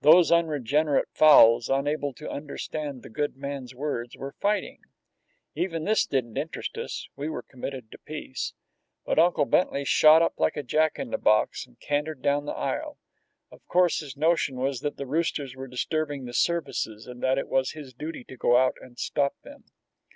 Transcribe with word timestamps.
Those 0.00 0.32
unregenerate 0.32 1.06
fowls, 1.14 1.68
unable 1.68 2.12
to 2.14 2.28
understand 2.28 3.04
the 3.04 3.08
good 3.08 3.36
man's 3.36 3.76
words, 3.76 4.16
were 4.16 4.34
fighting. 4.40 4.80
Even 5.54 5.84
this 5.84 6.04
didn't 6.04 6.36
interest 6.36 6.76
us 6.76 7.08
we 7.14 7.28
were 7.28 7.44
committed 7.44 7.92
to 7.92 7.98
peace. 7.98 8.54
But 9.06 9.20
Uncle 9.20 9.44
Bentley 9.44 9.84
shot 9.84 10.20
up 10.20 10.34
like 10.36 10.56
a 10.56 10.64
jack 10.64 10.98
in 10.98 11.14
a 11.14 11.16
box 11.16 11.64
and 11.64 11.78
cantered 11.78 12.22
down 12.22 12.44
the 12.44 12.56
aisle. 12.56 12.98
Of 13.52 13.64
course, 13.68 14.00
his 14.00 14.16
notion 14.16 14.56
was 14.56 14.80
that 14.80 14.96
the 14.96 15.06
roosters 15.06 15.54
were 15.54 15.68
disturbing 15.68 16.24
the 16.24 16.34
services, 16.34 17.06
and 17.06 17.22
that 17.22 17.38
it 17.38 17.46
was 17.48 17.70
his 17.70 17.94
duty 17.94 18.24
to 18.24 18.36
go 18.36 18.56
out 18.56 18.74
and 18.82 18.98
stop 18.98 19.36
them. 19.44 19.62